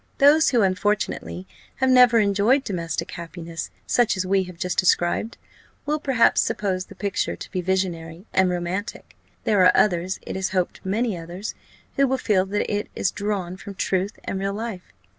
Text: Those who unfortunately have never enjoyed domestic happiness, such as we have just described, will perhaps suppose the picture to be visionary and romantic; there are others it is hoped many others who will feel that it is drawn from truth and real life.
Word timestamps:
Those 0.17 0.49
who 0.49 0.63
unfortunately 0.63 1.45
have 1.75 1.91
never 1.91 2.17
enjoyed 2.17 2.63
domestic 2.63 3.11
happiness, 3.11 3.69
such 3.85 4.17
as 4.17 4.25
we 4.25 4.45
have 4.45 4.57
just 4.57 4.79
described, 4.79 5.37
will 5.85 5.99
perhaps 5.99 6.41
suppose 6.41 6.85
the 6.85 6.95
picture 6.95 7.35
to 7.35 7.51
be 7.51 7.61
visionary 7.61 8.25
and 8.33 8.49
romantic; 8.49 9.15
there 9.43 9.63
are 9.63 9.71
others 9.77 10.17
it 10.23 10.35
is 10.35 10.49
hoped 10.49 10.83
many 10.83 11.15
others 11.15 11.53
who 11.97 12.07
will 12.07 12.17
feel 12.17 12.47
that 12.47 12.73
it 12.75 12.89
is 12.95 13.11
drawn 13.11 13.57
from 13.57 13.75
truth 13.75 14.17
and 14.23 14.39
real 14.39 14.53
life. 14.55 14.91